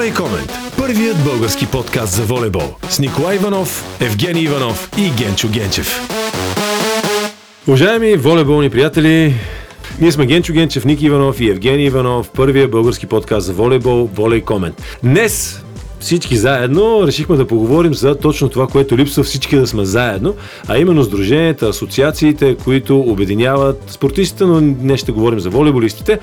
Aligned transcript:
Волей 0.00 0.14
Комент. 0.14 0.52
Първият 0.78 1.24
български 1.24 1.66
подкаст 1.66 2.12
за 2.12 2.22
волейбол. 2.22 2.74
С 2.88 2.98
Николай 2.98 3.36
Иванов, 3.36 3.84
Евгений 4.00 4.42
Иванов 4.42 4.90
и 4.98 5.10
Генчо 5.10 5.48
Генчев. 5.48 6.00
Уважаеми 7.68 8.16
волейболни 8.16 8.70
приятели, 8.70 9.34
ние 10.00 10.12
сме 10.12 10.26
Генчо 10.26 10.52
Генчев, 10.52 10.84
Ники 10.84 11.06
Иванов 11.06 11.40
и 11.40 11.50
Евгений 11.50 11.86
Иванов, 11.86 12.30
първия 12.30 12.68
български 12.68 13.06
подкаст 13.06 13.46
за 13.46 13.52
волейбол, 13.52 14.10
Волей 14.14 14.40
Комент. 14.40 14.82
Днес 15.02 15.62
всички 16.00 16.36
заедно 16.36 17.06
решихме 17.06 17.36
да 17.36 17.46
поговорим 17.46 17.94
за 17.94 18.14
точно 18.14 18.48
това, 18.48 18.66
което 18.66 18.96
липсва 18.96 19.22
всички 19.22 19.56
да 19.56 19.66
сме 19.66 19.84
заедно, 19.84 20.34
а 20.68 20.78
именно 20.78 21.04
сдруженията, 21.04 21.68
асоциациите, 21.68 22.56
които 22.64 23.00
обединяват 23.00 23.82
спортистите, 23.86 24.44
но 24.44 24.60
не 24.60 24.96
ще 24.96 25.12
говорим 25.12 25.40
за 25.40 25.50
волейболистите. 25.50 26.18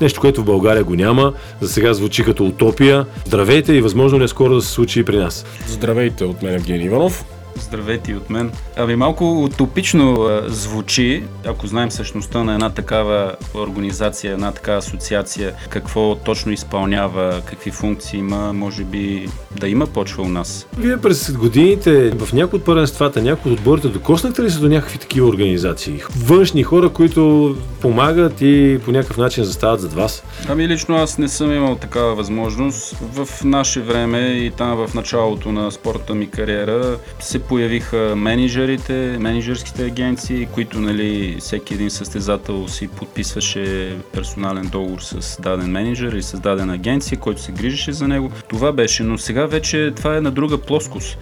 Нещо, 0.00 0.20
което 0.20 0.40
в 0.40 0.44
България 0.44 0.84
го 0.84 0.94
няма. 0.94 1.32
За 1.60 1.68
сега 1.68 1.94
звучи 1.94 2.24
като 2.24 2.44
утопия. 2.44 3.06
Здравейте 3.26 3.72
и 3.72 3.80
възможно 3.80 4.20
ли 4.20 4.24
е 4.24 4.28
скоро 4.28 4.54
да 4.54 4.62
се 4.62 4.72
случи 4.72 5.00
и 5.00 5.04
при 5.04 5.16
нас? 5.16 5.46
Здравейте 5.68 6.24
от 6.24 6.42
мен 6.42 6.54
Евгений 6.54 6.86
Иванов. 6.86 7.35
Здравейте 7.58 8.14
от 8.14 8.30
мен. 8.30 8.52
Ами 8.76 8.96
малко 8.96 9.42
утопично 9.42 10.30
звучи, 10.46 11.24
ако 11.46 11.66
знаем 11.66 11.90
същността 11.90 12.44
на 12.44 12.54
една 12.54 12.70
такава 12.70 13.36
организация, 13.54 14.32
една 14.32 14.52
такава 14.52 14.78
асоциация, 14.78 15.54
какво 15.68 16.14
точно 16.14 16.52
изпълнява, 16.52 17.42
какви 17.44 17.70
функции 17.70 18.18
има, 18.18 18.52
може 18.52 18.84
би 18.84 19.28
да 19.60 19.68
има 19.68 19.86
почва 19.86 20.22
у 20.22 20.28
нас. 20.28 20.66
Вие 20.78 20.96
през 20.96 21.32
годините 21.32 22.10
в 22.10 22.32
някои 22.32 22.58
от 22.58 22.64
първенствата, 22.64 23.22
някои 23.22 23.52
от 23.52 23.58
отборите, 23.58 23.88
докоснахте 23.88 24.42
ли 24.42 24.50
се 24.50 24.58
до 24.58 24.68
някакви 24.68 24.98
такива 24.98 25.28
организации? 25.28 26.02
Външни 26.18 26.62
хора, 26.62 26.88
които 26.88 27.56
помагат 27.80 28.40
и 28.40 28.78
по 28.84 28.92
някакъв 28.92 29.16
начин 29.16 29.44
застават 29.44 29.80
зад 29.80 29.92
вас? 29.92 30.22
Ами 30.48 30.68
лично 30.68 30.96
аз 30.96 31.18
не 31.18 31.28
съм 31.28 31.52
имал 31.52 31.76
такава 31.76 32.14
възможност. 32.14 32.96
В 33.12 33.44
наше 33.44 33.80
време 33.80 34.18
и 34.18 34.50
там 34.50 34.86
в 34.86 34.94
началото 34.94 35.52
на 35.52 35.70
спорта 35.70 36.14
ми 36.14 36.30
кариера 36.30 36.96
се 37.20 37.38
появиха 37.38 38.14
менеджерите, 38.16 39.16
менеджерските 39.20 39.86
агенции, 39.86 40.48
които 40.52 40.80
нали, 40.80 41.36
всеки 41.40 41.74
един 41.74 41.90
състезател 41.90 42.68
си 42.68 42.88
подписваше 42.88 43.96
персонален 44.12 44.68
договор 44.72 45.00
с 45.00 45.40
даден 45.42 45.70
менеджер 45.70 46.12
или 46.12 46.22
с 46.22 46.40
дадена 46.40 46.74
агенция, 46.74 47.18
който 47.18 47.40
се 47.40 47.52
грижеше 47.52 47.92
за 47.92 48.08
него. 48.08 48.30
Това 48.48 48.72
беше, 48.72 49.02
но 49.02 49.18
сега 49.18 49.45
вече 49.46 49.92
това 49.96 50.16
е 50.16 50.20
на 50.20 50.30
друга 50.30 50.58
плоскост. 50.58 51.18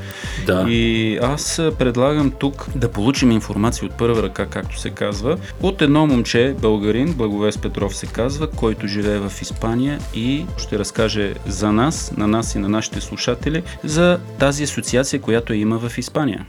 Да. 0.46 0.66
И 0.68 1.16
аз 1.22 1.60
предлагам 1.78 2.30
тук 2.30 2.66
да 2.76 2.88
получим 2.88 3.30
информация 3.30 3.86
от 3.86 3.98
първа 3.98 4.22
ръка, 4.22 4.46
както 4.46 4.78
се 4.78 4.90
казва, 4.90 5.38
от 5.62 5.82
едно 5.82 6.06
момче, 6.06 6.54
българин, 6.60 7.12
Благовест 7.12 7.62
Петров 7.62 7.96
се 7.96 8.06
казва, 8.06 8.50
който 8.50 8.86
живее 8.86 9.18
в 9.18 9.32
Испания 9.42 9.98
и 10.14 10.44
ще 10.58 10.78
разкаже 10.78 11.34
за 11.46 11.72
нас, 11.72 12.12
на 12.16 12.26
нас 12.26 12.54
и 12.54 12.58
на 12.58 12.68
нашите 12.68 13.00
слушатели, 13.00 13.62
за 13.84 14.18
тази 14.38 14.64
асоциация, 14.64 15.20
която 15.20 15.52
я 15.52 15.60
има 15.60 15.78
в 15.78 15.98
Испания. 15.98 16.46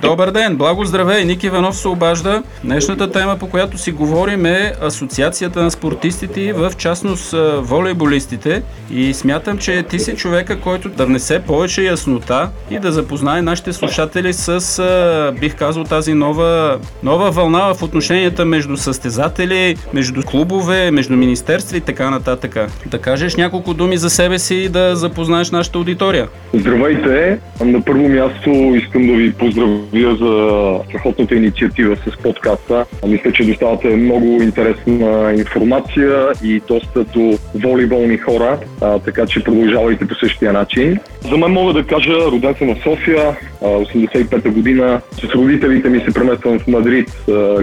Добър 0.00 0.30
ден, 0.30 0.56
благо 0.56 0.84
здравей, 0.84 1.24
Ник 1.24 1.44
Иванов 1.44 1.76
се 1.76 1.88
обажда. 1.88 2.42
Днешната 2.64 3.10
тема, 3.10 3.36
по 3.38 3.46
която 3.46 3.78
си 3.78 3.92
говорим 3.92 4.46
е 4.46 4.72
Асоциацията 4.82 5.62
на 5.62 5.70
спортистите 5.70 6.52
в 6.52 6.72
частност 6.78 7.34
волейболистите. 7.58 8.62
И 8.90 9.14
смятам, 9.14 9.58
че 9.58 9.82
ти 9.82 9.98
си 9.98 10.16
човека, 10.16 10.60
който 10.60 10.88
да 10.88 11.06
внесе 11.06 11.42
повече 11.46 11.82
яснота 11.82 12.50
и 12.70 12.78
да 12.78 12.92
запознае 12.92 13.42
нашите 13.42 13.72
слушатели 13.72 14.32
с, 14.32 15.32
бих 15.40 15.56
казал, 15.56 15.84
тази 15.84 16.14
нова, 16.14 16.78
нова 17.02 17.30
вълна 17.30 17.74
в 17.74 17.82
отношенията 17.82 18.44
между 18.44 18.76
състезатели, 18.76 19.76
между 19.92 20.22
клубове, 20.22 20.90
между 20.90 21.16
министерства 21.16 21.76
и 21.76 21.80
така 21.80 22.10
нататък. 22.10 22.58
Да 22.86 22.98
кажеш 22.98 23.36
няколко 23.36 23.74
думи 23.74 23.96
за 23.96 24.10
себе 24.10 24.38
си 24.38 24.54
и 24.54 24.68
да 24.68 24.96
запознаеш 24.96 25.50
нашата 25.50 25.78
аудитория. 25.78 26.28
Здравейте! 26.54 27.38
На 27.64 27.84
първо 27.84 28.08
място 28.08 28.50
искам 28.50 29.06
да 29.06 29.12
ви 29.12 29.32
поздравя 29.32 29.78
за 29.94 30.78
страхотната 30.88 31.34
инициатива 31.34 31.96
с 31.96 32.22
подкаста. 32.22 32.86
Мисля, 33.06 33.32
че 33.32 33.44
доставате 33.44 33.88
много 33.88 34.42
интересна 34.42 35.32
информация 35.38 36.26
и 36.44 36.62
доста 36.68 37.04
до 37.04 37.38
волейболни 37.54 38.18
хора, 38.18 38.58
а, 38.80 38.98
така 38.98 39.26
че 39.26 39.44
продължавайте 39.44 40.08
по 40.08 40.14
същия 40.14 40.52
начин. 40.52 40.98
За 41.30 41.36
мен 41.36 41.50
мога 41.50 41.72
да 41.72 41.86
кажа, 41.86 42.12
роден 42.12 42.54
съм 42.54 42.74
в 42.74 42.82
София, 42.82 43.36
85-та 43.62 44.50
година. 44.50 45.00
С 45.12 45.34
родителите 45.34 45.88
ми 45.88 46.00
се 46.00 46.14
премествам 46.14 46.58
в 46.58 46.66
Мадрид, 46.66 47.12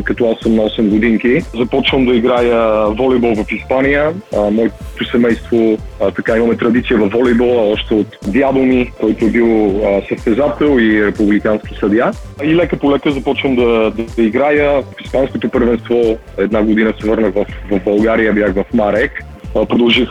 като 0.03 0.31
аз 0.31 0.39
съм 0.43 0.55
на 0.55 0.61
8 0.63 0.89
годинки. 0.89 1.41
Започвам 1.57 2.05
да 2.05 2.15
играя 2.15 2.87
волейбол 2.87 3.35
в 3.35 3.51
Испания. 3.51 4.13
Моето 4.51 4.75
семейство 5.11 5.77
така 6.15 6.37
имаме 6.37 6.57
традиция 6.57 6.97
в 6.97 7.09
волейбола 7.09 7.71
още 7.71 7.93
от 7.93 8.17
дядо 8.27 8.59
ми, 8.59 8.91
който 8.99 9.25
е 9.25 9.29
бил 9.29 9.81
състезател 10.09 10.79
и 10.79 11.05
републикански 11.05 11.75
съдия. 11.79 12.11
И 12.43 12.55
лека 12.55 12.77
по 12.77 12.91
лека 12.91 13.11
започвам 13.11 13.55
да, 13.55 13.91
да, 13.91 14.03
да 14.15 14.23
играя. 14.23 14.81
В 14.81 14.85
испанското 15.05 15.49
първенство 15.49 16.17
една 16.37 16.63
година 16.63 16.93
се 17.01 17.09
върнах 17.09 17.33
в, 17.33 17.45
в 17.71 17.79
България, 17.85 18.33
бях 18.33 18.53
в 18.53 18.65
Марек. 18.73 19.11
Продължих 19.53 20.09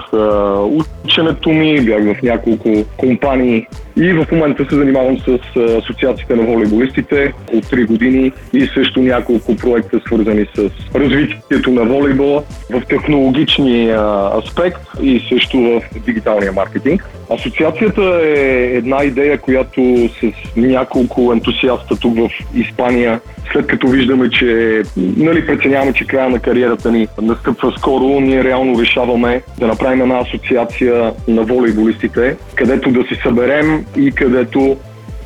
ученето 1.04 1.50
ми, 1.50 1.80
бях 1.80 2.02
в 2.02 2.22
няколко 2.22 2.84
компании 2.96 3.66
и 3.96 4.12
в 4.12 4.26
момента 4.32 4.66
се 4.70 4.76
занимавам 4.76 5.18
с 5.18 5.38
а, 5.56 5.60
асоциациите 5.78 6.36
на 6.36 6.42
волейболистите 6.42 7.32
от 7.52 7.64
3 7.64 7.86
години 7.86 8.32
и 8.52 8.66
също 8.74 9.00
няколко 9.00 9.56
проекта 9.56 10.00
свързани 10.06 10.46
с 10.54 10.70
развитието 10.94 11.70
на 11.70 11.84
волейбола 11.84 12.42
в 12.70 12.82
технологичния 12.88 14.00
аспект 14.38 14.80
и 15.02 15.22
също 15.28 15.58
в 15.58 15.82
дигиталния 16.06 16.52
маркетинг. 16.52 17.04
Асоциацията 17.30 18.20
е 18.24 18.64
една 18.76 19.04
идея, 19.04 19.38
която 19.38 20.08
с 20.20 20.56
няколко 20.56 21.32
ентусиаста 21.32 21.96
тук 21.96 22.18
в 22.18 22.28
Испания 22.54 23.20
след 23.52 23.66
като 23.66 23.88
виждаме, 23.88 24.30
че 24.30 24.82
нали, 24.96 25.46
преценяваме, 25.46 25.92
че 25.92 26.06
края 26.06 26.30
на 26.30 26.38
кариерата 26.38 26.92
ни 26.92 27.08
настъпва 27.22 27.72
скоро, 27.78 28.20
ние 28.20 28.44
реално 28.44 28.80
решаваме 28.80 29.42
да 29.58 29.66
направим 29.66 30.02
една 30.02 30.18
асоциация 30.18 31.12
на 31.28 31.42
волейболистите, 31.42 32.36
където 32.54 32.90
да 32.90 33.02
се 33.02 33.22
съберем 33.22 33.81
и 33.96 34.12
където 34.12 34.76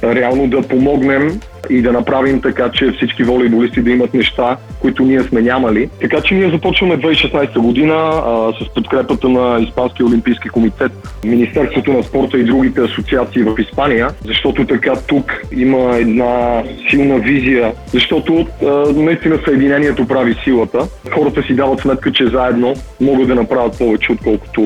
реално 0.02 0.46
да 0.48 0.62
помогнем 0.62 1.40
и 1.70 1.82
да 1.82 1.92
направим 1.92 2.40
така, 2.40 2.70
че 2.72 2.92
всички 2.92 3.24
волейболисти 3.24 3.82
да 3.82 3.90
имат 3.90 4.14
неща, 4.14 4.56
които 4.80 5.02
ние 5.02 5.22
сме 5.22 5.42
нямали. 5.42 5.88
Така 6.00 6.20
че 6.20 6.34
ние 6.34 6.50
започваме 6.50 6.98
2016 6.98 7.58
година 7.58 7.94
а, 7.94 8.52
с 8.64 8.74
подкрепата 8.74 9.28
на 9.28 9.58
Испанския 9.60 10.06
олимпийски 10.06 10.48
комитет, 10.48 10.92
Министерството 11.24 11.92
на 11.92 12.02
спорта 12.02 12.38
и 12.38 12.44
другите 12.44 12.80
асоциации 12.80 13.42
в 13.42 13.54
Испания, 13.58 14.08
защото 14.24 14.66
така 14.66 14.92
тук 15.06 15.42
има 15.52 15.96
една 15.96 16.62
силна 16.90 17.18
визия, 17.18 17.72
защото 17.92 18.46
а, 18.62 18.66
наистина 18.92 19.38
съединението 19.44 20.08
прави 20.08 20.36
силата. 20.44 20.78
Хората 21.10 21.42
си 21.42 21.54
дават 21.54 21.80
сметка, 21.80 22.12
че 22.12 22.26
заедно 22.26 22.74
могат 23.00 23.28
да 23.28 23.34
направят 23.34 23.78
повече, 23.78 24.12
отколкото 24.12 24.62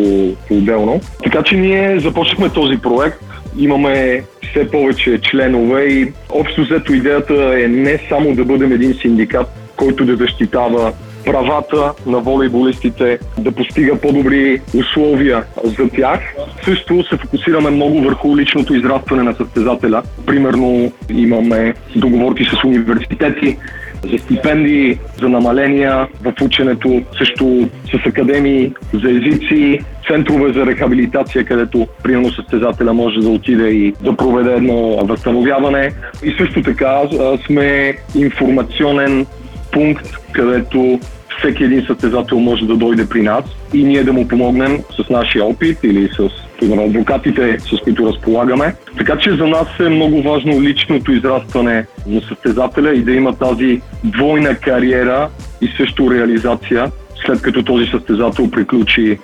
по-отделно. 0.49 1.01
Така 1.25 1.43
че 1.43 1.57
ние 1.57 2.01
започнахме 2.01 2.49
този 2.49 2.77
проект 2.77 3.21
имаме 3.59 4.23
все 4.51 4.71
повече 4.71 5.19
членове 5.23 5.83
и 5.83 6.13
общо 6.31 6.63
взето 6.63 6.95
идеята 6.95 7.61
е 7.65 7.69
не 7.69 7.99
само 8.09 8.35
да 8.35 8.45
бъдем 8.45 8.73
един 8.73 8.95
синдикат, 8.95 9.47
който 9.77 10.05
да 10.05 10.17
защитава 10.17 10.93
правата 11.25 11.93
на 12.07 12.19
волейболистите, 12.19 13.19
да 13.39 13.53
постига 13.53 13.97
по-добри 13.97 14.61
условия 14.75 15.45
за 15.65 15.89
тях. 15.89 16.21
Също 16.65 17.05
се 17.05 17.17
фокусираме 17.17 17.71
много 17.71 18.03
върху 18.03 18.37
личното 18.37 18.75
израстване 18.75 19.23
на 19.23 19.35
състезателя. 19.35 20.03
Примерно 20.27 20.93
имаме 21.11 21.75
договорки 21.97 22.45
с 22.45 22.65
университети, 22.65 23.59
за 24.05 24.19
стипендии, 24.19 24.99
за 25.21 25.29
намаления 25.29 26.09
в 26.23 26.33
ученето, 26.43 27.03
също 27.19 27.69
с 27.93 28.07
академии 28.07 28.73
за 28.93 29.11
езици, 29.11 29.81
центрове 30.09 30.53
за 30.53 30.67
рехабилитация, 30.67 31.45
където 31.45 31.87
примерно 32.03 32.31
състезателя 32.31 32.93
може 32.93 33.21
да 33.21 33.29
отиде 33.29 33.69
и 33.69 33.95
да 34.01 34.17
проведе 34.17 34.53
едно 34.53 35.07
възстановяване. 35.07 35.93
И 36.25 36.35
също 36.39 36.63
така 36.63 37.01
сме 37.47 37.97
информационен 38.15 39.27
пункт, 39.73 40.07
където 40.33 41.01
всеки 41.41 41.65
един 41.65 41.87
състезател 41.87 42.39
може 42.39 42.67
да 42.67 42.77
дойде 42.77 43.09
при 43.09 43.23
нас 43.23 43.45
и 43.75 43.85
ние 43.85 44.05
да 44.05 44.13
му 44.13 44.29
помогнем 44.29 44.79
с 44.97 45.11
нашия 45.11 45.45
опит 45.45 45.79
или 45.83 46.09
с 46.09 46.29
примерно, 46.61 46.85
адвокатите, 46.85 47.59
с 47.59 47.81
които 47.85 48.07
разполагаме. 48.07 48.75
Така 48.99 49.19
че 49.19 49.37
за 49.37 49.47
нас 49.47 49.67
е 49.81 49.89
много 49.89 50.23
важно 50.23 50.63
личното 50.63 51.13
израстване 51.13 51.87
на 52.07 52.21
състезателя 52.21 52.95
и 52.95 53.03
да 53.03 53.13
има 53.13 53.37
тази 53.37 53.81
двойна 54.05 54.55
кариера 54.55 55.29
и 55.61 55.69
също 55.77 56.11
реализация, 56.11 56.91
след 57.27 57.43
като 57.43 57.63
този 57.63 57.87
състезател 57.87 58.51
приключи 58.51 59.19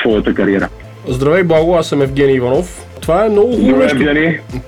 своята 0.00 0.34
кариера. 0.34 0.68
Здравей, 1.08 1.42
Благо, 1.42 1.74
аз 1.74 1.88
съм 1.88 2.02
Евгений 2.02 2.36
Иванов. 2.36 2.86
Това 3.02 3.26
е 3.26 3.28
много 3.28 3.52
хубаво 3.52 3.76
нещо. 3.76 4.04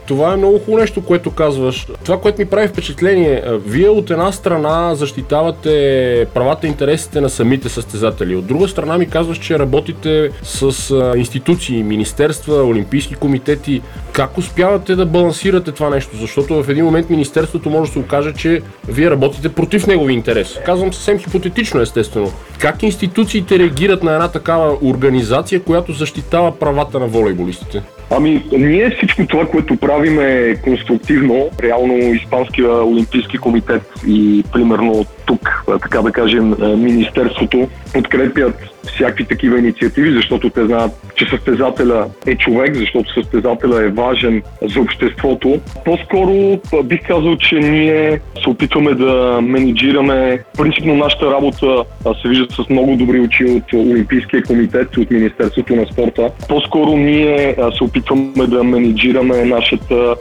Това 0.06 0.32
е 0.32 0.36
много 0.36 0.58
хубаво 0.58 0.78
нещо, 0.78 1.04
което 1.04 1.30
казваш. 1.30 1.86
Това, 2.04 2.20
което 2.20 2.40
ми 2.40 2.46
прави 2.46 2.68
впечатление, 2.68 3.42
вие 3.66 3.88
от 3.88 4.10
една 4.10 4.32
страна 4.32 4.94
защитавате 4.94 6.26
правата 6.34 6.66
и 6.66 6.70
интересите 6.70 7.20
на 7.20 7.30
самите 7.30 7.68
състезатели. 7.68 8.36
От 8.36 8.46
друга 8.46 8.68
страна 8.68 8.98
ми 8.98 9.08
казваш, 9.08 9.38
че 9.38 9.58
работите 9.58 10.30
с 10.42 10.94
институции, 11.16 11.82
министерства, 11.82 12.64
олимпийски 12.64 13.14
комитети. 13.14 13.82
Как 14.12 14.38
успявате 14.38 14.94
да 14.94 15.06
балансирате 15.06 15.72
това 15.72 15.90
нещо? 15.90 16.16
Защото 16.16 16.62
в 16.62 16.68
един 16.68 16.84
момент 16.84 17.10
Министерството 17.10 17.70
може 17.70 17.90
да 17.90 17.92
се 17.92 17.98
окаже, 17.98 18.32
че 18.32 18.62
вие 18.88 19.10
работите 19.10 19.48
против 19.48 19.86
негови 19.86 20.12
интерес. 20.12 20.58
Казвам 20.66 20.92
съвсем 20.92 21.18
хипотетично, 21.18 21.80
естествено. 21.80 22.32
Как 22.58 22.82
институциите 22.82 23.58
реагират 23.58 24.02
на 24.02 24.12
една 24.12 24.28
такава 24.28 24.76
организация, 24.82 25.62
която 25.62 25.92
защитава 25.92 26.52
правата 26.52 26.98
на 26.98 27.06
волейболистите? 27.06 27.82
Ами, 28.16 28.44
ние 28.52 28.90
всичко 28.90 29.26
това, 29.26 29.46
което 29.46 29.76
правим 29.76 30.20
е 30.20 30.54
конструктивно. 30.62 31.50
Реално 31.62 31.94
Испанския 31.94 32.84
олимпийски 32.84 33.38
комитет 33.38 33.82
и 34.06 34.44
примерно 34.52 35.06
тук, 35.26 35.64
така 35.82 36.02
да 36.02 36.12
кажем, 36.12 36.54
Министерството 36.76 37.68
подкрепят 37.92 38.54
всякакви 38.94 39.24
такива 39.24 39.58
инициативи, 39.58 40.12
защото 40.12 40.50
те 40.50 40.66
знаят, 40.66 40.92
че 41.14 41.26
състезателя 41.30 42.06
е 42.26 42.36
човек, 42.36 42.74
защото 42.74 43.12
състезателя 43.12 43.84
е 43.84 43.88
важен 43.88 44.42
за 44.62 44.80
обществото. 44.80 45.60
По-скоро 45.84 46.60
бих 46.84 47.06
казал, 47.06 47.36
че 47.36 47.54
ние 47.54 48.20
се 48.42 48.48
опитваме 48.48 48.94
да 48.94 49.38
менеджираме. 49.42 50.42
Принципно 50.58 50.94
нашата 50.94 51.30
работа 51.30 51.84
се 52.22 52.28
вижда 52.28 52.46
с 52.54 52.68
много 52.70 52.96
добри 52.96 53.20
очи 53.20 53.44
от 53.44 53.72
Олимпийския 53.72 54.42
комитет, 54.42 54.96
от 54.96 55.10
Министерството 55.10 55.76
на 55.76 55.86
спорта. 55.92 56.30
По-скоро 56.48 56.96
ние 56.96 57.56
се 57.78 57.84
опитваме 57.84 58.46
да 58.46 58.64
менеджираме 58.64 59.44
нашата 59.44 60.14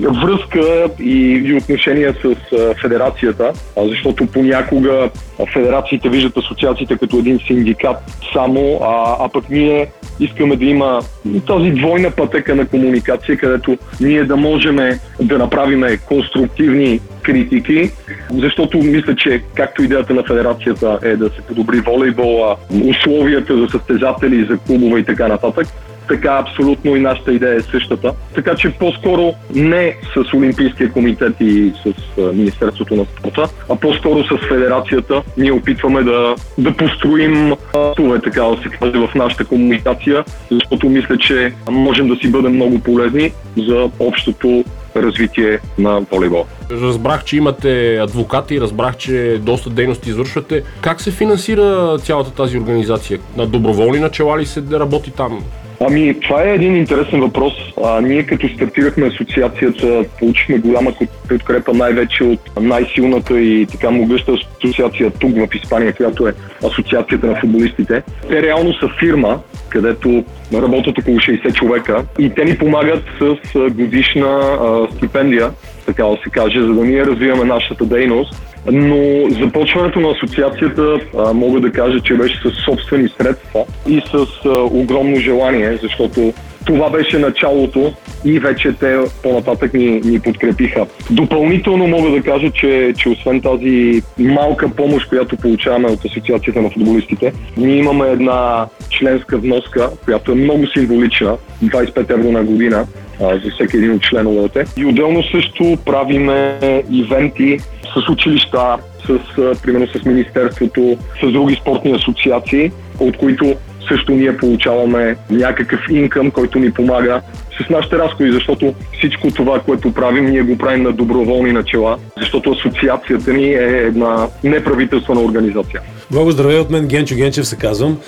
връзка 0.00 0.86
и, 1.00 1.42
и 1.44 1.54
отношения 1.54 2.14
с 2.22 2.34
федерацията, 2.80 3.52
защото 3.76 4.26
понякога 4.48 5.10
федерациите 5.52 6.08
виждат 6.08 6.36
асоциациите 6.36 6.96
като 6.96 7.18
един 7.18 7.38
синдикат 7.46 7.96
само, 8.32 8.80
а, 8.82 9.16
а 9.20 9.28
пък 9.28 9.50
ние 9.50 9.86
искаме 10.20 10.56
да 10.56 10.64
има 10.64 11.00
тази 11.46 11.70
двойна 11.70 12.10
пътека 12.10 12.54
на 12.54 12.66
комуникация, 12.66 13.36
където 13.36 13.78
ние 14.00 14.24
да 14.24 14.36
можем 14.36 14.76
да 15.20 15.38
направим 15.38 15.98
конструктивни 16.06 17.00
критики, 17.22 17.90
защото 18.34 18.78
мисля, 18.78 19.14
че 19.16 19.42
както 19.54 19.82
идеята 19.82 20.14
на 20.14 20.22
федерацията 20.22 20.98
е 21.02 21.16
да 21.16 21.28
се 21.28 21.40
подобри 21.40 21.80
волейбола, 21.80 22.56
условията 22.90 23.56
за 23.58 23.68
състезатели, 23.68 24.46
за 24.50 24.58
клубове 24.58 25.00
и 25.00 25.04
така 25.04 25.28
нататък, 25.28 25.66
така 26.08 26.44
абсолютно 26.46 26.96
и 26.96 27.00
нашата 27.00 27.32
идея 27.32 27.54
е 27.54 27.60
същата. 27.60 28.12
Така 28.34 28.54
че 28.54 28.70
по-скоро 28.70 29.34
не 29.54 29.96
с 30.14 30.34
Олимпийския 30.34 30.92
комитет 30.92 31.32
и 31.40 31.72
с 31.84 31.92
Министерството 32.32 32.96
на 32.96 33.04
спорта, 33.04 33.48
а 33.68 33.76
по-скоро 33.76 34.24
с 34.24 34.48
Федерацията 34.48 35.22
ние 35.36 35.52
опитваме 35.52 36.02
да, 36.02 36.34
да 36.58 36.76
построим 36.76 37.54
това, 37.96 38.18
така 38.18 38.42
да 38.42 38.56
се 38.62 38.68
каже, 38.68 38.98
в 38.98 39.14
нашата 39.14 39.44
комуникация, 39.44 40.24
защото 40.50 40.88
мисля, 40.88 41.18
че 41.18 41.52
можем 41.70 42.08
да 42.08 42.16
си 42.16 42.30
бъдем 42.30 42.54
много 42.54 42.78
полезни 42.78 43.32
за 43.56 43.90
общото 43.98 44.64
развитие 44.96 45.58
на 45.78 46.00
волейбол. 46.00 46.44
Разбрах, 46.70 47.24
че 47.24 47.36
имате 47.36 47.96
адвокати, 47.96 48.60
разбрах, 48.60 48.96
че 48.96 49.38
доста 49.42 49.70
дейности 49.70 50.10
извършвате. 50.10 50.62
Как 50.80 51.00
се 51.00 51.10
финансира 51.10 51.98
цялата 51.98 52.30
тази 52.30 52.58
организация? 52.58 53.18
На 53.36 53.46
доброволни 53.46 53.98
начала 53.98 54.38
ли 54.38 54.46
се 54.46 54.60
да 54.60 54.80
работи 54.80 55.10
там? 55.10 55.44
Ами, 55.80 56.20
това 56.20 56.42
е 56.42 56.54
един 56.54 56.76
интересен 56.76 57.20
въпрос. 57.20 57.52
А, 57.84 58.00
ние 58.00 58.26
като 58.26 58.48
стартирахме 58.48 59.06
асоциацията, 59.06 60.04
получихме 60.18 60.58
голяма 60.58 60.92
подкрепа 61.28 61.72
най-вече 61.74 62.24
от 62.24 62.40
най-силната 62.60 63.40
и 63.40 63.66
така 63.66 63.90
могъща 63.90 64.32
асоциация 64.32 65.10
тук 65.10 65.30
в 65.36 65.48
Испания, 65.54 65.92
която 65.92 66.28
е 66.28 66.34
Асоциацията 66.66 67.26
на 67.26 67.40
футболистите. 67.40 68.02
Те 68.28 68.42
реално 68.42 68.72
са 68.72 68.88
фирма, 69.00 69.40
където 69.68 70.24
работят 70.54 70.98
около 70.98 71.16
60 71.16 71.54
човека 71.54 72.04
и 72.18 72.30
те 72.30 72.44
ни 72.44 72.58
помагат 72.58 73.04
с 73.20 73.58
годишна 73.70 74.28
а, 74.28 74.88
стипендия, 74.96 75.50
така 75.86 76.04
да 76.04 76.16
се 76.24 76.30
каже, 76.30 76.60
за 76.60 76.74
да 76.74 76.84
ние 76.84 77.06
развиваме 77.06 77.44
нашата 77.44 77.84
дейност. 77.84 78.34
Но 78.72 79.30
започването 79.40 80.00
на 80.00 80.10
асоциацията 80.10 81.00
а, 81.18 81.32
мога 81.32 81.60
да 81.60 81.72
кажа, 81.72 82.00
че 82.00 82.14
беше 82.14 82.40
с 82.44 82.64
собствени 82.64 83.08
средства 83.08 83.64
и 83.88 84.02
с 84.10 84.26
а, 84.44 84.50
огромно 84.60 85.16
желание, 85.16 85.78
защото 85.82 86.32
това 86.66 86.90
беше 86.90 87.18
началото 87.18 87.92
и 88.24 88.38
вече 88.38 88.72
те 88.72 88.98
по-нататък 89.22 89.74
ни, 89.74 90.00
ни 90.04 90.20
подкрепиха. 90.20 90.86
Допълнително 91.10 91.86
мога 91.86 92.10
да 92.10 92.22
кажа, 92.22 92.50
че, 92.50 92.92
че 92.98 93.08
освен 93.08 93.40
тази 93.40 94.02
малка 94.18 94.68
помощ, 94.68 95.08
която 95.08 95.36
получаваме 95.36 95.88
от 95.88 96.04
Асоциацията 96.04 96.62
на 96.62 96.70
футболистите, 96.70 97.32
ние 97.56 97.76
имаме 97.76 98.06
една 98.08 98.66
членска 98.90 99.38
вноска, 99.38 99.90
която 100.04 100.32
е 100.32 100.34
много 100.34 100.66
символична, 100.66 101.36
25 101.64 102.10
евро 102.10 102.32
на 102.32 102.44
година, 102.44 102.86
за 103.20 103.50
всеки 103.54 103.76
един 103.76 103.92
от 103.92 104.02
членовете. 104.02 104.64
И 104.76 104.86
отделно 104.86 105.22
също 105.22 105.78
правиме 105.84 106.58
ивенти 106.90 107.58
с 107.94 108.08
училища, 108.08 108.76
с, 109.06 109.18
примерно 109.62 109.86
с 109.86 110.04
Министерството, 110.04 110.96
с 111.22 111.32
други 111.32 111.54
спортни 111.54 111.92
асоциации, 111.92 112.70
от 113.00 113.16
които 113.16 113.56
също 113.88 114.12
ние 114.12 114.36
получаваме 114.36 115.16
някакъв 115.30 115.80
инкъм, 115.90 116.30
който 116.30 116.58
ни 116.58 116.72
помага 116.72 117.20
с 117.66 117.70
нашите 117.70 117.98
разходи, 117.98 118.32
защото 118.32 118.74
всичко 118.98 119.30
това, 119.30 119.60
което 119.60 119.94
правим, 119.94 120.24
ние 120.24 120.42
го 120.42 120.58
правим 120.58 120.82
на 120.82 120.92
доброволни 120.92 121.52
начала, 121.52 121.98
защото 122.18 122.50
асоциацията 122.50 123.32
ни 123.32 123.44
е 123.44 123.82
една 123.86 124.28
неправителствена 124.44 125.20
организация. 125.20 125.80
Много 126.10 126.30
здравей 126.30 126.58
от 126.58 126.70
мен, 126.70 126.86
Генчо 126.86 127.14
Генчев 127.14 127.46
се 127.46 127.56
казвам. 127.56 127.98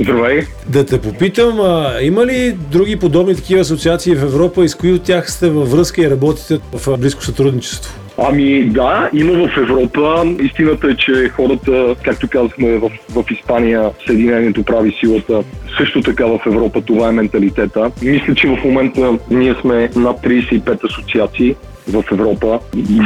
Здравей! 0.00 0.42
Да 0.68 0.86
те 0.86 1.00
попитам, 1.00 1.60
а, 1.60 1.98
има 2.02 2.26
ли 2.26 2.56
други 2.70 2.96
подобни 2.96 3.34
такива 3.34 3.60
асоциации 3.60 4.14
в 4.14 4.22
Европа 4.22 4.64
и 4.64 4.68
с 4.68 4.74
кои 4.74 4.92
от 4.92 5.02
тях 5.02 5.30
сте 5.30 5.50
във 5.50 5.70
връзка 5.70 6.02
и 6.02 6.10
работите 6.10 6.58
в 6.72 6.98
близко 6.98 7.24
сътрудничество? 7.24 8.03
Ами 8.18 8.64
да, 8.64 9.10
има 9.12 9.48
в 9.48 9.56
Европа. 9.56 10.24
Истината 10.42 10.86
е, 10.86 10.96
че 10.96 11.28
хората, 11.28 11.94
както 12.04 12.28
казахме 12.28 12.78
в, 12.78 12.90
в 13.10 13.24
Испания, 13.30 13.90
Съединението 14.06 14.62
прави 14.62 14.96
силата. 15.00 15.42
Също 15.78 16.00
така 16.00 16.26
в 16.26 16.40
Европа 16.46 16.80
това 16.80 17.08
е 17.08 17.12
менталитета. 17.12 17.90
Мисля, 18.02 18.34
че 18.34 18.48
в 18.48 18.64
момента 18.64 19.18
ние 19.30 19.54
сме 19.54 19.90
над 19.96 20.16
35 20.20 20.84
асоциации 20.84 21.56
в 21.88 22.04
Европа. 22.12 22.60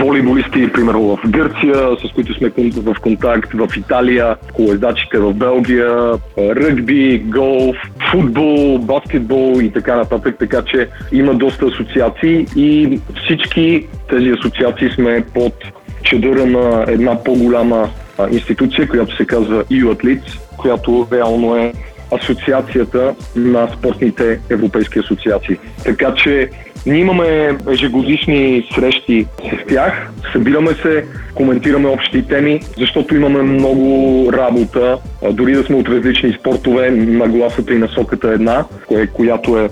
Волейболисти, 0.04 0.72
примерно 0.72 1.02
в 1.02 1.18
Гърция, 1.28 1.74
с 1.74 2.12
които 2.14 2.34
сме 2.34 2.50
в 2.76 2.94
контакт, 3.00 3.52
в 3.54 3.68
Италия, 3.76 4.36
колездачите 4.54 5.18
в 5.18 5.34
Белгия, 5.34 6.12
ръгби, 6.38 7.18
голф, 7.18 7.76
футбол, 8.10 8.78
баскетбол 8.78 9.60
и 9.62 9.72
така 9.72 9.96
нататък. 9.96 10.36
Така 10.38 10.62
че 10.62 10.88
има 11.12 11.34
доста 11.34 11.66
асоциации 11.66 12.46
и 12.56 13.00
всички 13.24 13.86
тези 14.08 14.30
асоциации 14.30 14.90
сме 14.90 15.24
под 15.34 15.52
чедъра 16.02 16.46
на 16.46 16.84
една 16.88 17.24
по-голяма 17.24 17.90
институция, 18.30 18.88
която 18.88 19.16
се 19.16 19.26
казва 19.26 19.64
EU 19.64 19.94
Athletes, 19.94 20.38
която 20.56 21.06
реално 21.12 21.56
е 21.56 21.72
асоциацията 22.12 23.14
на 23.36 23.68
спортните 23.78 24.40
европейски 24.50 24.98
асоциации. 24.98 25.56
Така 25.84 26.14
че 26.14 26.50
ние 26.86 27.00
имаме 27.00 27.58
ежегодишни 27.70 28.68
срещи 28.74 29.26
с 29.38 29.68
тях, 29.68 30.10
събираме 30.32 30.70
се, 30.74 31.04
коментираме 31.34 31.88
общи 31.88 32.22
теми, 32.22 32.60
защото 32.78 33.14
имаме 33.14 33.42
много 33.42 34.30
работа, 34.32 34.98
дори 35.32 35.52
да 35.52 35.64
сме 35.64 35.76
от 35.76 35.88
различни 35.88 36.32
спортове, 36.40 36.90
нагласата 36.90 37.74
и 37.74 37.78
насоката 37.78 38.30
е 38.30 38.34
една, 38.34 38.64
която 39.12 39.58
е 39.58 39.68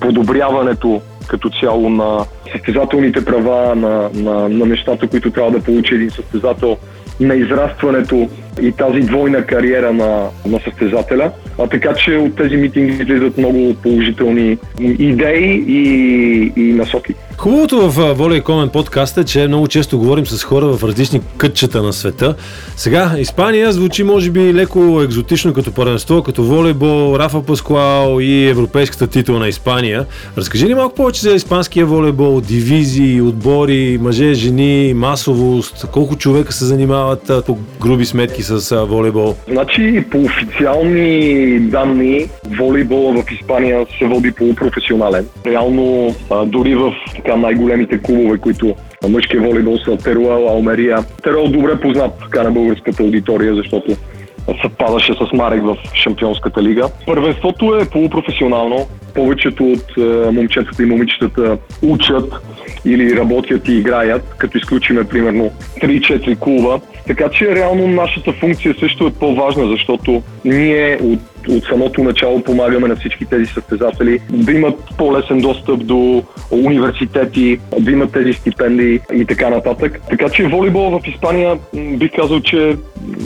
подобряването 0.00 1.02
като 1.30 1.50
цяло 1.60 1.90
на 1.90 2.24
състезателните 2.52 3.24
права, 3.24 3.74
на, 3.74 4.10
на, 4.14 4.48
на 4.48 4.66
нещата, 4.66 5.08
които 5.08 5.30
трябва 5.30 5.50
да 5.50 5.60
получи 5.60 5.94
един 5.94 6.10
състезател, 6.10 6.76
на 7.20 7.34
израстването 7.34 8.28
и 8.62 8.72
тази 8.72 9.00
двойна 9.00 9.46
кариера 9.46 9.92
на, 9.92 10.28
на 10.46 10.60
състезателя. 10.64 11.32
А 11.58 11.66
така 11.66 11.94
че 11.94 12.16
от 12.16 12.36
тези 12.36 12.56
митинги 12.56 12.92
излизат 12.92 13.38
много 13.38 13.74
положителни 13.82 14.58
идеи 14.80 15.64
и, 15.68 16.52
и 16.56 16.72
насоки. 16.72 17.14
Хубавото 17.40 17.90
в 17.90 18.14
Воля 18.14 18.40
Комен 18.40 18.68
подкаст 18.68 19.18
е, 19.18 19.24
че 19.24 19.48
много 19.48 19.68
често 19.68 19.98
говорим 19.98 20.26
с 20.26 20.44
хора 20.44 20.66
в 20.66 20.84
различни 20.84 21.20
кътчета 21.36 21.82
на 21.82 21.92
света. 21.92 22.34
Сега 22.76 23.12
Испания 23.18 23.72
звучи 23.72 24.04
може 24.04 24.30
би 24.30 24.54
леко 24.54 25.02
екзотично 25.04 25.52
като 25.52 25.74
първенство, 25.74 26.22
като 26.22 26.42
волейбол, 26.42 27.18
Рафа 27.18 27.42
Паскуал 27.42 28.20
и 28.20 28.48
европейската 28.48 29.06
титла 29.06 29.38
на 29.38 29.48
Испания. 29.48 30.06
Разкажи 30.38 30.66
ни 30.66 30.74
малко 30.74 30.94
повече 30.94 31.20
за 31.20 31.30
испанския 31.34 31.86
волейбол, 31.86 32.40
дивизии, 32.40 33.20
отбори, 33.20 33.98
мъже, 34.00 34.34
жени, 34.34 34.92
масовост, 34.96 35.86
колко 35.92 36.16
човека 36.16 36.52
се 36.52 36.64
занимават 36.64 37.32
по 37.46 37.58
груби 37.80 38.04
сметки 38.04 38.42
с 38.42 38.86
волейбол? 38.86 39.36
Значи 39.48 40.04
по 40.10 40.18
официални 40.18 41.60
данни 41.60 42.26
волейбола 42.58 43.22
в 43.22 43.32
Испания 43.32 43.86
се 43.98 44.06
води 44.06 44.32
полупрофесионален. 44.32 45.26
Реално, 45.46 46.14
дори 46.46 46.74
в 46.74 46.92
най-големите 47.36 48.02
клубове, 48.02 48.38
които 48.38 48.74
мъжкия 49.08 49.40
волейбол 49.40 49.78
са 49.78 49.96
Теруел, 49.96 50.48
Алмерия. 50.48 50.98
Теруел 51.22 51.48
добре 51.48 51.80
познат 51.80 52.12
така 52.20 52.42
на 52.42 52.50
българската 52.50 53.02
аудитория, 53.02 53.54
защото 53.54 53.96
съвпадаше 54.62 55.12
с 55.12 55.32
Марек 55.32 55.62
в 55.62 55.76
Шампионската 55.94 56.62
лига. 56.62 56.88
Първенството 57.06 57.74
е 57.74 57.90
полупрофесионално. 57.90 58.86
Повечето 59.14 59.64
от 59.64 59.98
е, 59.98 60.30
момчетата 60.30 60.82
и 60.82 60.86
момичетата 60.86 61.58
учат 61.82 62.32
или 62.84 63.16
работят 63.16 63.68
и 63.68 63.72
играят, 63.72 64.34
като 64.38 64.58
изключиме 64.58 65.04
примерно 65.04 65.52
3-4 65.82 66.38
клуба. 66.38 66.80
Така 67.06 67.28
че 67.28 67.54
реално 67.54 67.88
нашата 67.88 68.32
функция 68.32 68.74
също 68.80 69.06
е 69.06 69.12
по-важна, 69.12 69.68
защото 69.68 70.22
ние 70.44 70.98
от 71.02 71.20
от 71.48 71.64
самото 71.64 72.02
начало 72.02 72.42
помагаме 72.42 72.88
на 72.88 72.96
всички 72.96 73.24
тези 73.24 73.46
състезатели 73.46 74.18
да 74.30 74.52
имат 74.52 74.74
по-лесен 74.98 75.38
достъп 75.38 75.86
до 75.86 76.22
университети, 76.50 77.60
да 77.80 77.90
имат 77.90 78.12
тези 78.12 78.32
стипендии 78.32 79.00
и 79.12 79.24
така 79.24 79.50
нататък. 79.50 80.00
Така 80.10 80.28
че 80.28 80.46
волейбол 80.46 80.90
в 80.90 81.00
Испания 81.08 81.58
бих 81.96 82.10
казал, 82.16 82.40
че 82.40 82.76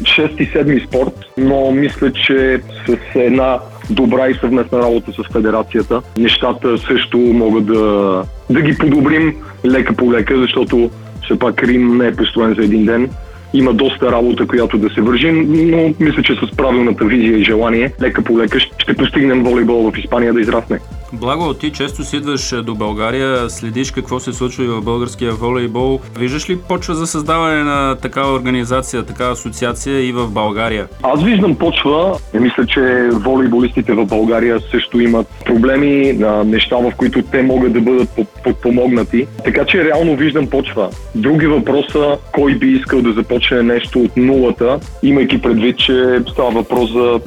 6-7 0.02 0.86
спорт, 0.86 1.14
но 1.38 1.70
мисля, 1.70 2.12
че 2.12 2.60
с 2.86 2.96
една 3.14 3.58
добра 3.90 4.28
и 4.28 4.34
съвместна 4.34 4.78
работа 4.78 5.12
с 5.12 5.32
федерацията, 5.32 6.02
нещата 6.18 6.78
също 6.78 7.18
могат 7.18 7.66
да, 7.66 8.22
да 8.50 8.62
ги 8.62 8.78
подобрим 8.78 9.34
лека 9.66 9.94
по 9.94 10.12
лека, 10.12 10.40
защото 10.40 10.90
все 11.24 11.38
пак 11.38 11.62
Рим 11.62 11.98
не 11.98 12.06
е 12.06 12.14
построен 12.14 12.54
за 12.54 12.64
един 12.64 12.84
ден 12.84 13.10
има 13.54 13.72
доста 13.72 14.12
работа, 14.12 14.46
която 14.46 14.78
да 14.78 14.90
се 14.90 15.00
вържи, 15.00 15.32
но 15.32 15.94
мисля, 16.00 16.22
че 16.22 16.34
с 16.34 16.56
правилната 16.56 17.04
визия 17.04 17.38
и 17.38 17.44
желание, 17.44 17.92
лека 18.02 18.22
по 18.22 18.38
лека 18.38 18.60
ще 18.60 18.94
постигнем 18.94 19.44
волейбол 19.44 19.90
в 19.90 19.98
Испания 19.98 20.34
да 20.34 20.40
израсне. 20.40 20.78
Благо, 21.20 21.54
ти 21.54 21.72
често 21.72 22.04
си 22.04 22.16
идваш 22.16 22.54
до 22.62 22.74
България, 22.74 23.50
следиш 23.50 23.90
какво 23.90 24.20
се 24.20 24.32
случва 24.32 24.64
и 24.64 24.66
в 24.66 24.82
българския 24.82 25.32
волейбол. 25.32 26.00
Виждаш 26.18 26.50
ли 26.50 26.58
почва 26.58 26.94
за 26.94 27.06
създаване 27.06 27.64
на 27.64 27.96
такава 27.96 28.32
организация, 28.32 29.02
такава 29.02 29.32
асоциация 29.32 30.08
и 30.08 30.12
в 30.12 30.30
България? 30.30 30.88
Аз 31.02 31.22
виждам 31.22 31.56
почва. 31.56 32.18
Мисля, 32.40 32.66
че 32.66 33.08
волейболистите 33.12 33.92
в 33.92 34.06
България 34.06 34.60
също 34.70 35.00
имат 35.00 35.26
проблеми, 35.44 36.12
на 36.12 36.44
неща, 36.44 36.76
в 36.76 36.92
които 36.96 37.22
те 37.22 37.42
могат 37.42 37.72
да 37.72 37.80
бъдат 37.80 38.08
подпомогнати. 38.44 39.26
Така 39.44 39.64
че 39.64 39.84
реално 39.84 40.16
виждам 40.16 40.46
почва. 40.46 40.90
Други 41.14 41.46
въпроса, 41.46 42.16
кой 42.32 42.54
би 42.54 42.66
искал 42.66 43.02
да 43.02 43.12
започне 43.12 43.62
нещо 43.62 43.98
от 43.98 44.16
нулата, 44.16 44.80
имайки 45.02 45.42
предвид, 45.42 45.78
че 45.78 46.20
става 46.32 46.50
въпрос 46.50 46.92
за 46.92 47.20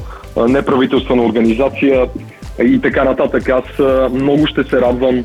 неправителствена 0.47 1.23
организация, 1.23 2.07
и 2.63 2.81
така 2.81 3.03
нататък. 3.03 3.49
Аз 3.49 3.63
много 4.11 4.47
ще 4.47 4.63
се 4.63 4.81
радвам, 4.81 5.23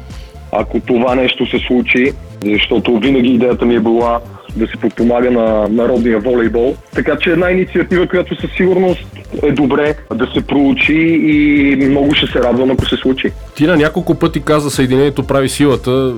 ако 0.52 0.80
това 0.80 1.14
нещо 1.14 1.46
се 1.46 1.58
случи, 1.58 2.12
защото 2.44 2.98
винаги 2.98 3.28
идеята 3.28 3.64
ми 3.64 3.74
е 3.74 3.80
била 3.80 4.20
да 4.56 4.66
се 4.66 4.76
подпомага 4.80 5.30
на 5.30 5.68
народния 5.68 6.20
волейбол. 6.20 6.74
Така 6.94 7.16
че 7.16 7.30
една 7.30 7.50
инициатива, 7.50 8.06
която 8.08 8.40
със 8.40 8.50
сигурност 8.56 9.06
е 9.42 9.52
добре 9.52 9.94
да 10.14 10.26
се 10.34 10.46
проучи 10.46 10.92
и 11.22 11.76
много 11.88 12.14
ще 12.14 12.26
се 12.26 12.38
радвам, 12.38 12.70
ако 12.70 12.86
се 12.86 12.96
случи. 12.96 13.30
Ти 13.54 13.66
на 13.66 13.76
няколко 13.76 14.14
пъти 14.14 14.40
каза 14.40 14.70
Съединението 14.70 15.26
прави 15.26 15.48
силата. 15.48 16.14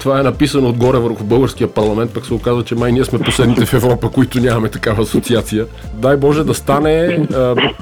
Това 0.00 0.20
е 0.20 0.22
написано 0.22 0.68
отгоре 0.68 0.98
върху 0.98 1.24
българския 1.24 1.68
парламент, 1.68 2.10
пък 2.14 2.26
се 2.26 2.34
оказва, 2.34 2.64
че 2.64 2.74
май 2.74 2.92
ние 2.92 3.04
сме 3.04 3.18
последните 3.18 3.66
в 3.66 3.74
Европа, 3.74 4.10
които 4.10 4.40
нямаме 4.40 4.68
такава 4.68 5.02
асоциация. 5.02 5.66
Дай 5.94 6.16
Боже 6.16 6.44
да 6.44 6.54
стане 6.54 7.26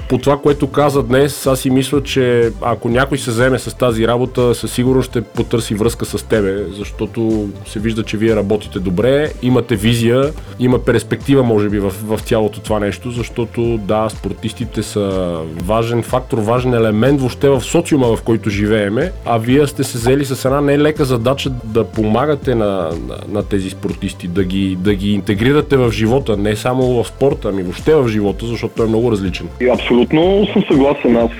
по 0.09 0.17
това, 0.17 0.37
което 0.37 0.67
каза 0.67 1.03
днес. 1.03 1.47
Аз 1.47 1.59
си 1.59 1.69
мисля, 1.69 2.03
че 2.03 2.51
ако 2.61 2.89
някой 2.89 3.17
се 3.17 3.31
вземе 3.31 3.59
с 3.59 3.77
тази 3.77 4.07
работа, 4.07 4.55
със 4.55 4.71
сигурност 4.71 5.09
ще 5.09 5.21
потърси 5.21 5.75
връзка 5.75 6.05
с 6.05 6.23
тебе, 6.23 6.65
защото 6.77 7.49
се 7.67 7.79
вижда, 7.79 8.03
че 8.03 8.17
вие 8.17 8.35
работите 8.35 8.79
добре, 8.79 9.31
имате 9.41 9.75
визия, 9.75 10.31
има 10.59 10.79
перспектива, 10.79 11.43
може 11.43 11.69
би, 11.69 11.79
в, 11.79 11.93
в 12.03 12.19
цялото 12.19 12.59
това 12.59 12.79
нещо, 12.79 13.11
защото 13.11 13.77
да, 13.77 14.09
спортистите 14.09 14.83
са 14.83 15.37
важен 15.63 16.03
фактор, 16.03 16.37
важен 16.37 16.73
елемент 16.73 17.19
въобще 17.19 17.49
в 17.49 17.61
социума, 17.61 18.15
в 18.15 18.21
който 18.21 18.49
живееме, 18.49 19.11
а 19.25 19.37
вие 19.37 19.67
сте 19.67 19.83
се 19.83 19.97
взели 19.97 20.25
с 20.25 20.45
една 20.45 20.61
нелека 20.61 21.05
задача 21.05 21.49
да 21.63 21.83
помагате 21.97 22.55
на, 22.55 22.89
на, 23.07 23.17
на 23.29 23.43
тези 23.43 23.69
спортисти, 23.69 24.27
да 24.27 24.43
ги, 24.43 24.77
да 24.79 24.95
ги 24.95 25.11
интегрирате 25.13 25.77
в 25.77 25.91
живота, 25.91 26.37
не 26.37 26.55
само 26.55 27.03
в 27.03 27.07
спорта, 27.07 27.49
ами 27.49 27.63
въобще 27.63 27.95
в 27.95 28.07
живота, 28.07 28.45
защото 28.45 28.73
той 28.75 28.85
е 28.85 28.89
много 28.89 29.11
различен. 29.11 29.47
И 29.61 29.69
абсолютно 29.69 30.47
съм 30.53 30.63
съгласен. 30.71 31.17
Аз 31.17 31.31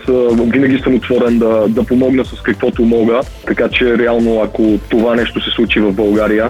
винаги 0.51 0.79
съм 0.83 0.95
отворен 0.95 1.39
да, 1.39 1.65
да 1.67 1.83
помогна 1.83 2.25
с 2.25 2.41
каквото 2.41 2.81
мога, 2.85 3.21
така 3.47 3.69
че 3.69 3.97
реално 3.97 4.41
ако 4.41 4.79
това 4.89 5.15
нещо 5.15 5.43
се 5.43 5.49
случи 5.55 5.79
в 5.79 5.93
България, 5.93 6.49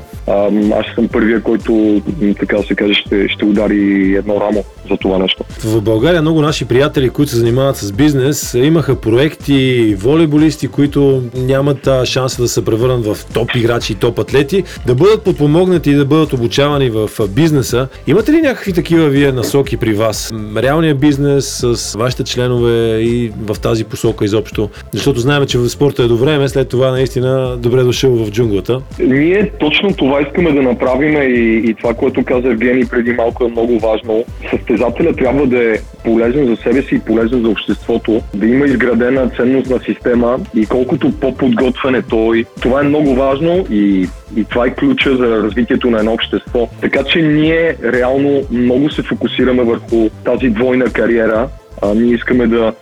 аз 0.74 0.86
съм 0.96 1.08
първия, 1.08 1.42
който, 1.42 2.02
така 2.40 2.58
се 2.64 2.76
каже, 2.76 2.94
ще, 2.94 3.30
ще 3.30 3.46
удари 3.46 4.16
едно 4.16 4.42
рамо 4.42 4.64
за 4.90 4.98
това 4.98 5.18
нещо. 5.18 5.44
В 5.64 5.82
България 5.82 6.22
много 6.22 6.42
наши 6.42 6.66
приятели, 6.66 7.10
които 7.10 7.32
се 7.32 7.38
занимават 7.38 7.76
с 7.76 7.92
бизнес, 7.92 8.54
имаха 8.54 8.96
проекти, 8.96 9.96
волейболисти, 10.00 10.68
които 10.68 11.24
нямат 11.36 11.90
шанса 12.06 12.42
да 12.42 12.48
се 12.48 12.66
превърнат 12.66 13.06
в 13.06 13.18
топ 13.34 13.56
играчи 13.56 13.96
топ 14.00 14.20
атлети, 14.20 14.64
да 14.86 14.96
бъдат 14.96 15.24
подпомогнати 15.24 15.90
и 15.90 15.94
да 15.94 16.06
бъдат 16.06 16.34
обучавани 16.34 16.90
в 16.90 17.10
бизнеса. 17.30 17.88
Имате 18.08 18.32
ли 18.32 18.42
някакви 18.42 18.74
такива 18.74 19.10
вие 19.10 19.32
насоки 19.32 19.78
при 19.78 19.94
вас? 19.94 20.34
Реалният 20.58 21.00
бизнес 21.00 21.64
с 21.64 21.94
вашите 21.98 22.24
членове 22.24 23.00
и 23.00 23.32
в 23.46 23.60
тази 23.60 23.84
посока 23.84 24.26
изобщо? 24.26 24.70
Защото 24.94 25.20
знаем, 25.20 25.46
че 25.46 25.58
в 25.58 25.70
спорта 25.70 26.04
е 26.04 26.08
до 26.08 26.18
време, 26.18 26.50
след 26.50 26.70
това 26.70 26.92
наистина 26.92 27.58
добре 27.58 27.84
дошъл 27.84 28.12
в 28.12 28.32
джунглата. 28.32 28.82
Ние 29.00 29.52
точно 29.60 29.94
това 29.94 30.22
искаме 30.22 30.52
да 30.52 30.62
направим 30.62 31.22
и, 31.22 31.62
и 31.70 31.74
това, 31.74 31.94
което 31.94 32.24
каза 32.24 32.48
Евгений 32.48 32.86
преди 32.86 33.12
малко 33.12 33.46
е 33.46 33.48
много 33.48 33.80
важно. 33.80 34.26
Състезателя 34.52 35.14
трябва 35.14 35.48
да 35.48 35.74
е 35.74 35.78
полезен 36.08 36.46
за 36.48 36.56
себе 36.56 36.82
си 36.82 36.96
и 36.96 37.00
полезен 37.00 37.42
за 37.42 37.50
обществото, 37.50 38.22
да 38.36 38.48
има 38.48 38.66
изградена 38.66 39.30
ценностна 39.30 39.80
система 39.80 40.40
и 40.56 40.66
колкото 40.66 41.12
по-подготвен 41.12 41.96
е 41.96 42.02
той, 42.02 42.46
това 42.62 42.80
е 42.80 42.84
много 42.84 43.16
важно 43.16 43.66
и 43.72 44.08
и, 44.36 44.44
това 44.44 44.66
е 44.66 44.74
ключа 44.74 45.16
за 45.16 45.44
развитието 45.44 45.90
на 45.90 46.00
едно 46.00 46.14
общество. 46.14 46.70
Така 46.82 47.04
че 47.04 47.22
ние 47.22 47.76
реално 47.84 48.42
много 48.52 48.90
се 48.90 49.02
фокусираме 49.02 49.64
върху 49.64 50.10
тази 50.26 50.50
двойна 50.50 50.86
кариера, 50.86 51.48
а, 51.82 51.94
ние 51.94 52.14
искаме 52.14 52.48
да 52.48 52.74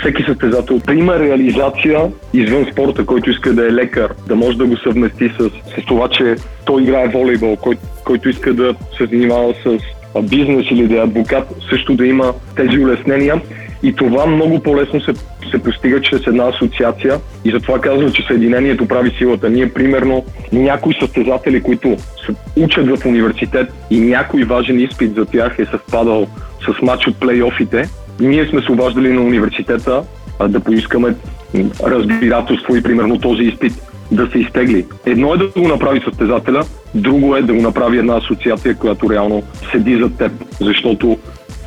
всеки 0.00 0.22
състезател 0.22 0.78
да 0.78 0.94
има 0.94 1.18
реализация 1.18 2.10
извън 2.32 2.66
спорта, 2.72 3.06
който 3.06 3.30
иска 3.30 3.52
да 3.52 3.66
е 3.66 3.72
лекар, 3.72 4.14
да 4.28 4.36
може 4.36 4.58
да 4.58 4.66
го 4.66 4.76
съвмести 4.76 5.32
с, 5.40 5.50
с 5.80 5.86
това, 5.86 6.08
че 6.08 6.34
той 6.64 6.82
играе 6.82 7.08
волейбол, 7.08 7.56
кой, 7.56 7.76
който 8.04 8.28
иска 8.28 8.54
да 8.54 8.74
се 8.98 9.06
занимава 9.06 9.54
с 9.64 9.78
бизнес 10.22 10.66
или 10.70 10.88
да 10.88 10.96
е 10.96 11.04
адвокат, 11.04 11.54
също 11.70 11.94
да 11.94 12.06
има 12.06 12.32
тези 12.56 12.78
улеснения. 12.78 13.40
И 13.82 13.96
това 13.96 14.26
много 14.26 14.60
по-лесно 14.60 15.00
се, 15.00 15.12
се 15.50 15.58
постига 15.58 16.00
чрез 16.00 16.26
една 16.26 16.48
асоциация 16.48 17.20
и 17.44 17.50
затова 17.50 17.80
казвам, 17.80 18.12
че 18.12 18.22
Съединението 18.26 18.88
прави 18.88 19.10
силата. 19.18 19.50
Ние, 19.50 19.72
примерно, 19.72 20.24
някои 20.52 20.94
състезатели, 21.00 21.62
които 21.62 21.96
се 22.26 22.34
учат 22.56 22.98
в 22.98 23.06
университет 23.06 23.72
и 23.90 24.00
някой 24.00 24.44
важен 24.44 24.80
изпит 24.80 25.14
за 25.14 25.24
тях 25.24 25.58
е 25.58 25.64
съвпадал 25.64 26.26
с 26.60 26.82
матч 26.82 27.06
от 27.06 27.20
плейофите, 27.20 27.88
ние 28.20 28.46
сме 28.46 28.62
се 28.62 28.72
обаждали 28.72 29.12
на 29.12 29.20
университета 29.20 30.02
а, 30.38 30.48
да 30.48 30.60
поискаме 30.60 31.14
разбирателство 31.82 32.76
и 32.76 32.82
примерно 32.82 33.18
този 33.18 33.42
изпит 33.42 33.72
да 34.12 34.30
се 34.32 34.38
изтегли. 34.38 34.86
Едно 35.06 35.34
е 35.34 35.38
да 35.38 35.46
го 35.46 35.68
направи 35.68 36.00
състезателя, 36.04 36.62
друго 36.94 37.36
е 37.36 37.42
да 37.42 37.54
го 37.54 37.62
направи 37.62 37.98
една 37.98 38.16
асоциация, 38.16 38.74
която 38.74 39.10
реално 39.10 39.42
седи 39.72 39.96
за 39.96 40.10
теб, 40.16 40.32
защото 40.60 41.18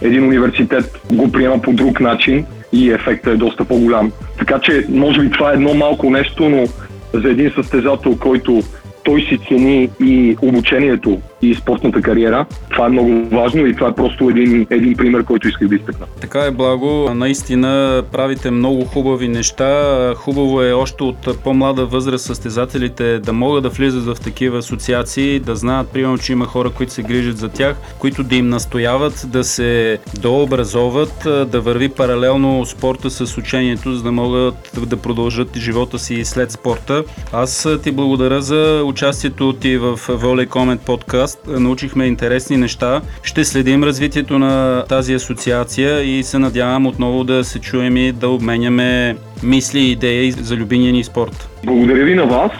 един 0.01 0.23
университет 0.23 1.01
го 1.13 1.31
приема 1.31 1.61
по 1.61 1.73
друг 1.73 1.99
начин 1.99 2.45
и 2.73 2.91
ефектът 2.91 3.33
е 3.33 3.37
доста 3.37 3.65
по-голям. 3.65 4.11
Така 4.39 4.59
че, 4.59 4.85
може 4.89 5.21
би 5.21 5.31
това 5.31 5.51
е 5.51 5.53
едно 5.53 5.73
малко 5.73 6.09
нещо, 6.09 6.49
но 6.49 6.65
за 7.13 7.29
един 7.29 7.51
състезател, 7.55 8.17
който 8.19 8.61
той 9.03 9.21
си 9.21 9.39
цени 9.47 9.89
и 9.99 10.37
обучението 10.41 11.21
и 11.49 11.55
спортната 11.55 12.01
кариера. 12.01 12.45
Това 12.69 12.85
е 12.85 12.89
много 12.89 13.35
важно 13.35 13.65
и 13.65 13.75
това 13.75 13.87
е 13.87 13.95
просто 13.95 14.29
един, 14.29 14.67
един 14.69 14.95
пример, 14.95 15.23
който 15.23 15.47
исках 15.47 15.67
да 15.67 15.75
изтъкна. 15.75 16.05
Така 16.21 16.39
е, 16.39 16.51
Благо. 16.51 17.13
Наистина 17.13 18.03
правите 18.11 18.51
много 18.51 18.85
хубави 18.85 19.27
неща. 19.27 20.13
Хубаво 20.15 20.61
е 20.61 20.71
още 20.71 21.03
от 21.03 21.39
по-млада 21.43 21.85
възраст 21.85 22.25
състезателите 22.25 23.19
да 23.19 23.33
могат 23.33 23.63
да 23.63 23.69
влизат 23.69 24.05
в 24.05 24.21
такива 24.21 24.57
асоциации, 24.57 25.39
да 25.39 25.55
знаят, 25.55 25.87
примерно, 25.89 26.17
че 26.17 26.31
има 26.31 26.45
хора, 26.45 26.69
които 26.69 26.93
се 26.93 27.03
грижат 27.03 27.37
за 27.37 27.49
тях, 27.49 27.77
които 27.99 28.23
да 28.23 28.35
им 28.35 28.49
настояват 28.49 29.25
да 29.27 29.43
се 29.43 29.97
дообразоват, 30.21 31.27
да 31.51 31.61
върви 31.61 31.89
паралелно 31.89 32.65
спорта 32.65 33.09
с 33.09 33.37
учението, 33.37 33.93
за 33.93 34.03
да 34.03 34.11
могат 34.11 34.71
да 34.87 34.97
продължат 34.97 35.57
живота 35.57 35.99
си 35.99 36.25
след 36.25 36.51
спорта. 36.51 37.03
Аз 37.31 37.67
ти 37.83 37.91
благодаря 37.91 38.41
за 38.41 38.83
участието 38.85 39.53
ти 39.53 39.77
в 39.77 39.97
Volley 39.97 40.47
Comment 40.47 40.79
подкаст 40.79 41.32
подкаст 41.35 41.59
научихме 41.61 42.05
интересни 42.05 42.57
неща. 42.57 43.01
Ще 43.23 43.43
следим 43.43 43.83
развитието 43.83 44.39
на 44.39 44.83
тази 44.89 45.13
асоциация 45.13 46.01
и 46.01 46.23
се 46.23 46.39
надявам 46.39 46.87
отново 46.87 47.23
да 47.23 47.43
се 47.43 47.59
чуем 47.59 47.97
и 47.97 48.11
да 48.11 48.29
обменяме 48.29 49.15
мисли 49.43 49.79
и 49.79 49.91
идеи 49.91 50.31
за 50.31 50.55
любимия 50.55 50.93
ни 50.93 51.03
спорт. 51.03 51.49
Благодаря 51.65 52.05
ви 52.05 52.15
на 52.15 52.25
вас. 52.25 52.51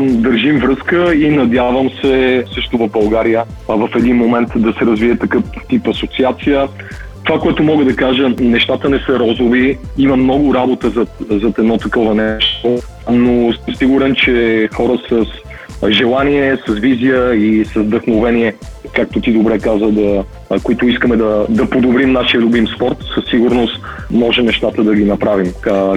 Държим 0.00 0.58
връзка 0.58 1.14
и 1.14 1.30
надявам 1.30 1.90
се 2.00 2.44
също 2.54 2.78
в 2.78 2.88
България 2.88 3.44
в 3.68 3.88
един 3.96 4.16
момент 4.16 4.48
да 4.56 4.72
се 4.72 4.86
развие 4.86 5.18
такъв 5.18 5.42
тип 5.68 5.88
асоциация. 5.88 6.68
Това, 7.24 7.40
което 7.40 7.62
мога 7.62 7.84
да 7.84 7.96
кажа, 7.96 8.28
нещата 8.40 8.88
не 8.88 8.98
са 8.98 9.18
розови. 9.18 9.78
Има 9.98 10.16
много 10.16 10.54
работа 10.54 10.90
за, 10.90 11.06
за 11.30 11.52
едно 11.58 11.78
такова 11.78 12.14
нещо, 12.14 12.76
но 13.10 13.52
съм 13.52 13.74
сигурен, 13.74 14.14
че 14.14 14.68
хора 14.74 14.98
с 15.08 15.43
желание, 15.88 16.56
с 16.68 16.72
визия 16.72 17.34
и 17.34 17.64
с 17.64 17.74
вдъхновение, 17.74 18.54
както 18.92 19.20
ти 19.20 19.32
добре 19.32 19.58
каза, 19.58 19.86
да, 19.86 20.24
които 20.62 20.88
искаме 20.88 21.16
да, 21.16 21.46
да 21.48 21.70
подобрим 21.70 22.12
нашия 22.12 22.40
любим 22.40 22.66
спорт, 22.66 22.96
със 23.14 23.30
сигурност 23.30 23.80
може 24.10 24.42
нещата 24.42 24.84
да 24.84 24.94
ги 24.94 25.04
направим. 25.04 25.52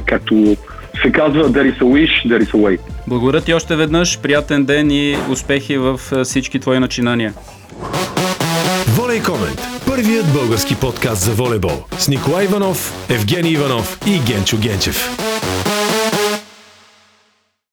Както 0.06 0.56
се 1.02 1.12
казва, 1.12 1.50
there 1.50 1.74
is 1.74 1.80
a 1.80 1.84
wish, 1.84 2.28
there 2.28 2.44
is 2.44 2.52
a 2.52 2.58
way. 2.58 2.78
Благодаря 3.08 3.42
ти 3.42 3.54
още 3.54 3.76
веднъж, 3.76 4.20
приятен 4.20 4.66
ден 4.66 4.92
и 4.92 5.18
успехи 5.32 5.78
в 5.78 6.00
всички 6.24 6.60
твои 6.60 6.80
начинания. 6.80 7.34
Волей 8.88 9.22
Комент. 9.22 9.62
Първият 9.88 10.34
български 10.34 10.76
подкаст 10.76 11.22
за 11.22 11.32
волейбол 11.32 11.84
с 11.98 12.08
Николай 12.08 12.46
Иванов, 12.46 12.94
Евгений 13.10 13.52
Иванов 13.52 14.00
и 14.08 14.20
Генчо 14.28 14.58
Генчев. 14.58 15.27